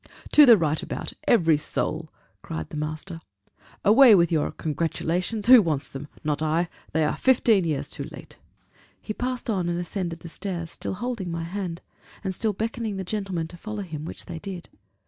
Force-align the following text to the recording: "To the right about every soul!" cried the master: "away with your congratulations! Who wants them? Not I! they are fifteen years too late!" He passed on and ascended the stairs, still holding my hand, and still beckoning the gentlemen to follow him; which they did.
"To 0.31 0.47
the 0.47 0.57
right 0.57 0.81
about 0.81 1.13
every 1.27 1.57
soul!" 1.57 2.09
cried 2.41 2.71
the 2.71 2.75
master: 2.75 3.21
"away 3.85 4.15
with 4.15 4.31
your 4.31 4.49
congratulations! 4.49 5.45
Who 5.45 5.61
wants 5.61 5.87
them? 5.87 6.07
Not 6.23 6.41
I! 6.41 6.69
they 6.91 7.05
are 7.05 7.15
fifteen 7.15 7.65
years 7.65 7.91
too 7.91 8.05
late!" 8.05 8.39
He 8.99 9.13
passed 9.13 9.47
on 9.47 9.69
and 9.69 9.77
ascended 9.77 10.21
the 10.21 10.27
stairs, 10.29 10.71
still 10.71 10.95
holding 10.95 11.29
my 11.29 11.43
hand, 11.43 11.81
and 12.23 12.33
still 12.33 12.51
beckoning 12.53 12.95
the 12.97 13.03
gentlemen 13.03 13.47
to 13.49 13.57
follow 13.57 13.83
him; 13.83 14.03
which 14.05 14.25
they 14.25 14.39
did. 14.39 14.69